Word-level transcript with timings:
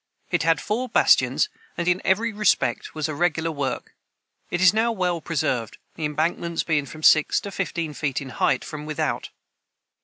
It 0.31 0.41
had 0.41 0.59
four 0.59 0.89
bastions, 0.89 1.47
and 1.77 1.87
in 1.87 2.01
every 2.03 2.33
respect 2.33 2.95
was 2.95 3.07
a 3.07 3.13
regular 3.13 3.51
work. 3.51 3.93
It 4.49 4.59
is 4.59 4.73
now 4.73 4.91
well 4.91 5.21
preserved, 5.21 5.77
the 5.93 6.05
embankments 6.05 6.63
being 6.63 6.87
from 6.87 7.03
six 7.03 7.39
to 7.41 7.51
fifteen 7.51 7.93
feet 7.93 8.19
in 8.19 8.29
height 8.29 8.65
from 8.65 8.87
without. 8.87 9.29